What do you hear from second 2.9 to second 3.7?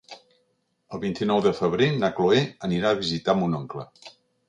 a visitar mon